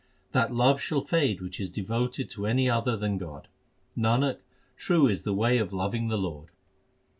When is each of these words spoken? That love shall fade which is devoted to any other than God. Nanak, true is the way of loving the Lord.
That 0.31 0.51
love 0.51 0.81
shall 0.81 1.01
fade 1.01 1.41
which 1.41 1.59
is 1.59 1.69
devoted 1.69 2.27
to 2.31 2.47
any 2.47 2.67
other 2.67 2.97
than 2.97 3.19
God. 3.19 3.47
Nanak, 3.95 4.39
true 4.75 5.05
is 5.07 5.21
the 5.21 5.33
way 5.35 5.59
of 5.59 5.73
loving 5.73 6.07
the 6.07 6.17
Lord. 6.17 6.49